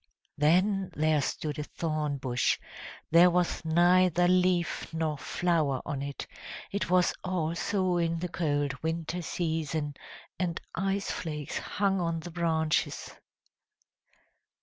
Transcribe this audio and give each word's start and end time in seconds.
then 0.35 0.89
there 0.95 1.21
stood 1.21 1.59
a 1.59 1.63
thorn 1.63 2.17
bush; 2.17 2.57
there 3.11 3.29
was 3.29 3.63
neither 3.63 4.27
leaf 4.27 4.91
nor 4.91 5.15
flower 5.15 5.79
on 5.85 6.01
it, 6.01 6.25
it 6.71 6.89
was 6.89 7.13
also 7.23 7.97
in 7.97 8.17
the 8.17 8.27
cold 8.27 8.73
winter 8.81 9.21
season, 9.21 9.93
and 10.39 10.59
ice 10.73 11.11
flakes 11.11 11.59
hung 11.59 11.99
on 12.01 12.19
the 12.21 12.31
branches. 12.31 13.11